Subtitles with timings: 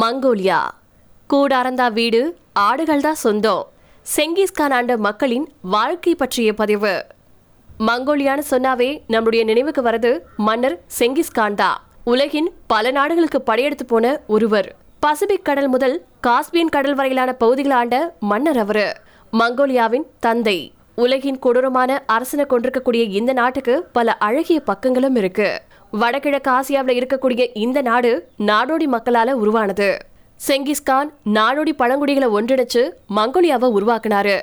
[0.00, 0.60] Mongolia.
[1.30, 3.66] கூடாரந்தா வீடு ஆடுகள் தான் சொந்தம்.
[4.16, 7.06] செங்கிஸ்கான் ஆண்ட மக்களின் வாழ்க்கை பற்றிய பதிவு.
[7.78, 14.76] மங்கோலியான்னு சொன்னாவே நம்முடைய நினைவுக்கு வரது மன்னர் செங்கிஸ்கான் தான் உலகின் பல நாடுகளுக்கு படையெடுத்து போன ஒருவர்.
[15.00, 18.96] பசிபிக் கடல் முதல் காஸ்பியன் கடல் வரையிலான பகுதிகளை ஆண்ட மன்னர் அவரு.
[19.32, 20.72] மங்கோலியாவின் தந்தை.
[20.94, 25.62] உலகின் கொடூரமான அரசனை கொண்டிருக்கக்கூடிய இந்த நாட்டுக்கு பல அழகிய பக்கங்களும் இருக்கு.
[26.00, 29.88] வடகிழக்கு ஆசியாவில் இருக்கக்கூடிய இந்த நாடு நாடோடி மக்களால உருவானது.
[30.48, 32.82] செங்கிஸ்கான் நாடோடி பழங்குடிகளை ஒன்றிணைச்சு
[33.16, 34.36] மங்கோலியாவை உருவாக்குனாரு.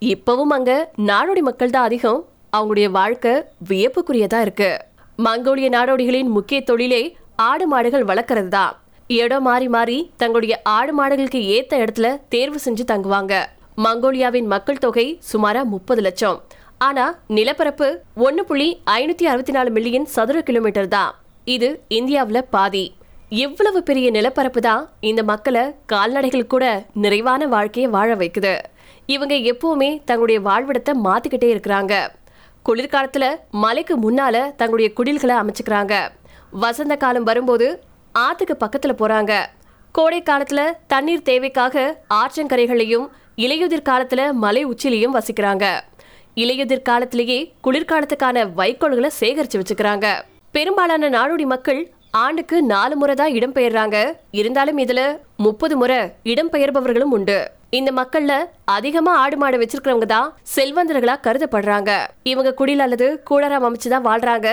[0.00, 2.28] இப்பவும் அங்க நாடோடி மக்கள் தான் அதிகம்.
[2.56, 4.78] அவங்களுடைய வாழ்க்கை வியப்புக்குரியதா இருக்கு.
[5.18, 7.02] மங்கோலிய நாடோடிகளின் முக்கிய தொழிலே
[7.36, 8.74] ஆடு மாடுகள் வளர்க்கறது தான்.
[9.06, 13.34] இடம் மாறி மாறி தங்களுடைய ஆடு மாடுகளுக்கு ஏத்த இடத்துல தேர்வு செஞ்சு தங்குவாங்க.
[13.84, 16.42] மங்கோலியாவின் மக்கள் தொகை சுமாரா முப்பது லட்சம்.
[16.78, 21.14] ஆனா நிலப்பரப்பு ஒன்னு புள்ளி ஐநூத்தி அறுபத்தி நாலு மில்லியன் சதுர கிலோமீட்டர் தான்.
[21.44, 22.94] இது இந்தியாவில் பாதி.
[23.28, 28.58] எவ்வளவு பெரிய நிலப்பரப்பு தான் இந்த மக்களை கால்நடைகள் கூட நிறைவான வாழ்க்கையை வாழ வைக்குது.
[29.06, 32.08] இவங்க எப்பவுமே தங்களுடைய வாழ்விடத்தை மாத்திக்கிட்டே இருக்கிறாங்க.
[32.68, 36.08] குளிர்காலத்துல மலைக்கு முன்னால தங்களுடைய குடில்களை அமைச்சுக்கிறாங்க.
[36.50, 37.82] வசந்த காலம் வரும்போது
[38.18, 39.46] ஆத்துக்கு பக்கத்துல போறாங்க.
[39.92, 43.06] கோடை காலத்துல தண்ணீர் தேவைக்காக ஆற்றங்கரைகளையும்
[43.36, 45.80] இலையுதிர் காலத்துல மலை உச்சிலையும் வசிக்கிறாங்க.
[46.42, 50.06] இலையுதிர் காலத்திலேயே குளிர்காலத்துக்கான வைக்கோல்களை சேகரிச்சு வச்சுக்கிறாங்க.
[50.56, 51.80] பெரும்பாலான நாடோடி மக்கள்
[52.22, 53.96] ஆண்டுக்கு நாலு முறை தான் இடம்பெயர்றாங்க
[54.40, 55.00] இருந்தாலும் இதுல
[55.46, 55.98] முப்பது முறை
[56.32, 57.38] இடம்பெயர்பவர்களும் உண்டு.
[57.78, 58.32] இந்த மக்கள்ல
[58.76, 61.90] அதிகமா ஆடு மாடு வச்சிருக்கிறவங்க தான் செல்வந்தர்களா கருதப்படுறாங்க.
[62.32, 64.50] இவங்க குடில் அல்லது கூடரம் அமைச்சுதான் வாழ்றாங்க.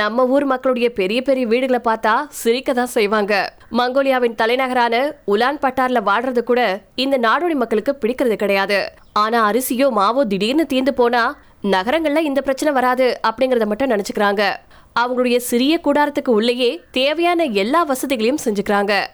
[0.00, 3.34] நம்ம ஊர் மக்களுடைய பெரிய பெரிய வீடுகளை பார்த்தா சிரிக்க தான் செய்வாங்க.
[3.78, 4.96] மங்கோலியாவின் தலைநகரான
[5.32, 6.60] உலான் பட்டார்ல வாழ்றது கூட
[7.04, 8.78] இந்த நாடோடி மக்களுக்கு பிடிக்கிறது கிடையாது.
[9.12, 14.56] ஆனா அரிசியோ மாவோ திடீர்னு தீர்ந்து போனா நகரங்கள்ல இந்த பிரச்சனை வராது அப்படிங்கறத மட்டும் நினைச்சுக்கிறாங்க.
[15.00, 19.06] அவங்களுடைய சிறிய கூடாரத்துக்கு உள்ளேயே தேவையான எல்லா வசதிகளையும் செஞ்சுக்கிறாங்க.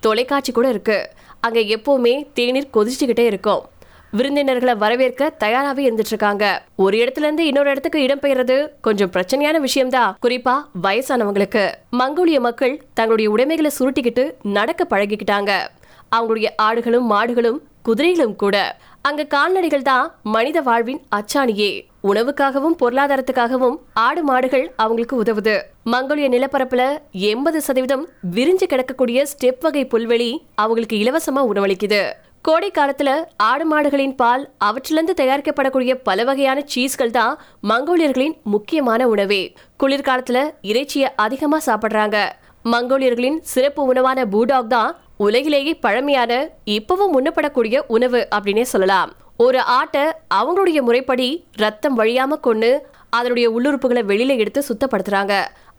[0.00, 1.10] தொலைக்காட்சி கூட இருக்கு.
[1.40, 3.62] அங்க எப்பவுமே தேநீர் கொதிச்சுக்கிட்டே இருக்கும்.
[4.10, 10.18] விருந்தினர்களை வரவேற்க தயாராகவே இருந்துட்டு இருக்காங்க ஒரு இடத்துல இருந்து இன்னொரு இடத்துக்கு இடம்பெயர்றது கொஞ்சம் பிரச்சனையான விஷயம்தான்.
[10.22, 11.72] குறிப்பா வயசானவங்களுக்கு.
[11.98, 15.52] மங்கோலிய மக்கள் தங்களுடைய உடைமைகளை சுருட்டிக்கிட்டு நடக்க பழகிக்கிட்டாங்க.
[16.16, 18.56] அவங்களுடைய ஆடுகளும் மாடுகளும் குதிரைகளும் கூட.
[19.02, 21.70] அங்க கால்நடைகள் தான் மனித வாழ்வின் அச்சாணியே.
[22.02, 25.56] உணவுக்காகவும் பொருளாதாரத்துக்காகவும் ஆடு மாடுகள் அவங்களுக்கு உதவுது.
[25.92, 32.02] மங்கோலிய நிலப்பரப்புல எண்பது சதவீதம் விரிஞ்சு கிடக்கக்கூடிய ஸ்டெப் வகை புல்வெளி அவங்களுக்கு இலவசமா உணவளிக்குது.
[32.42, 37.38] கோடை காலத்துல ஆடு மாடுகளின் பால் அவற்றிலிருந்து தயாரிக்கப்படக்கூடிய பல வகையான சீஸ்கள் தான்
[37.68, 39.54] மங்கோலியர்களின் முக்கியமான உணவே.
[39.82, 42.16] குளிர்காலத்துல இறைச்சியை அதிகமா சாப்பிடுறாங்க.
[42.64, 44.96] மங்கோலியர்களின் சிறப்பு உணவான பூடாக் தான்
[45.26, 46.32] உலகிலேயே பழமையான
[46.76, 49.10] இப்பவும் உண்ணப்படக்கூடிய உணவு அப்படின்னே சொல்லலாம்.
[49.46, 50.04] ஒரு ஆட்டை
[50.38, 51.28] அவங்களுடைய முறைப்படி
[51.62, 52.70] ரத்தம் வழியாம கொண்டு
[53.18, 55.34] அதனுடைய உள்ளுறுப்புகளை வெளியில எடுத்து சுத்தப்படுத்துறாங்க.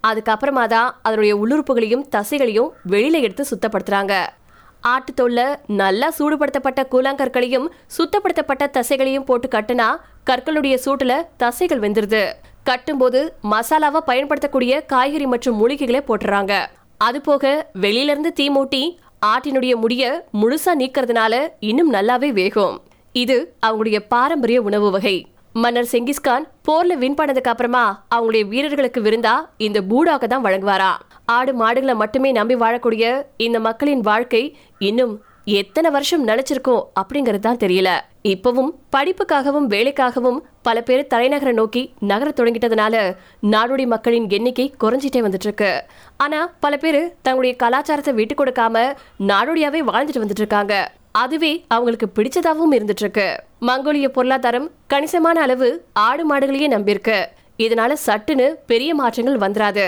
[0.07, 4.15] அதுக்கப்புறமா தான் அதனுடைய உள்ளுறுப்புகளையும் தசைகளையும் வெளியில எடுத்து சுத்தப்படுத்துறாங்க.
[5.19, 5.45] தொல்லை
[5.81, 7.67] நல்லா சூடுபடுத்தப்பட்ட கூழாங்கற்களையும்
[7.97, 9.87] சுத்தப்படுத்தப்பட்ட தசைகளையும் போட்டு கட்டுனா
[10.29, 12.23] கற்களுடைய சூட்டுல தசைகள் வெந்துருது.
[12.69, 13.19] கட்டும்போது
[13.51, 16.53] மசாலாவை பயன்படுத்தக்கூடிய காய்கறி மற்றும் மூலிகைகளை போட்டுறாங்க.
[17.07, 18.83] அது போக வெளியிலிருந்து தீ மூட்டி
[19.31, 20.03] ஆட்டினுடைய முடிய
[20.39, 21.33] முழுசா நீக்கிறதுனால
[21.69, 22.75] இன்னும் நல்லாவே வேகும்.
[23.21, 25.15] இது அவங்களுடைய பாரம்பரிய உணவு வகை.
[25.63, 27.83] மன்னர் செங்கிஸ்கான் போர்ல வின் பண்ணதுக்கு அப்புறமா
[28.15, 30.91] அவங்களுடைய வீரர்களுக்கு விருந்தா இந்த பூடாக தான் வழங்குவாரா.
[31.35, 33.05] ஆடு மாடுகளை மட்டுமே நம்பி வாழக்கூடிய
[33.47, 34.43] இந்த மக்களின் வாழ்க்கை
[34.89, 35.13] இன்னும்
[35.45, 37.89] எத்தனை வருஷம் நினைச்சிருக்கோம் அப்படிங்கிறது தான் தெரியல.
[38.23, 43.15] இப்பவும் படிப்புக்காகவும் வேலைக்காகவும் பல பேர் தலைநகரை நோக்கி நகர தொடங்கிட்டதுனால
[43.53, 45.83] நாடோடி மக்களின் எண்ணிக்கை குறைஞ்சிட்டே வந்துட்டு இருக்கு
[46.17, 48.85] ஆனா பல பேர் தங்களுடைய கலாச்சாரத்தை விட்டு கொடுக்காம
[49.31, 50.75] நாடோடியாவே வாழ்ந்துட்டு வந்துட்டு இருக்காங்க
[51.11, 53.27] அதுவே அவங்களுக்கு பிடிச்சதாகவும் இருந்துட்டு இருக்கு
[53.61, 57.25] மங்கோலிய பொருளாதாரம் கணிசமான அளவு ஆடு மாடுகளையே நம்பியிருக்கு.
[57.57, 59.87] இதனால சட்டுன்னு பெரிய மாற்றங்கள் வந்துராது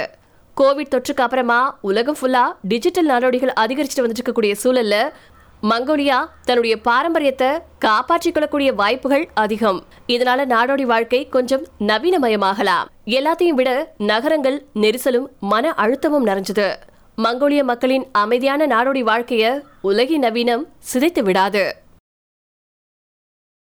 [0.58, 4.98] கோவிட் தொற்றுக்கு அப்புறமா உலகம் ஃபுல்லா டிஜிட்டல் நாடோடிகள் அதிகரிச்சுட்டு வந்துட்டு இருக்கக்கூடிய சூழல்ல
[5.70, 7.48] மங்கோலியா தன்னுடைய பாரம்பரியத்தை
[7.80, 9.84] காப்பாற்றிக் கொள்ளக்கூடிய வாய்ப்புகள் அதிகம்.
[10.08, 12.86] இதனால நாடோடி வாழ்க்கை கொஞ்சம் நவீனமயமாகலாம்.
[13.06, 16.76] எல்லாத்தையும் விட நகரங்கள் நெரிசலும் மன அழுத்தமும் நிறைஞ்சது.
[17.18, 21.76] மங்கோலிய மக்களின் அமைதியான நாடோடி வாழ்க்கைய உலகின் நவீனம் சிதைத்து விடாது.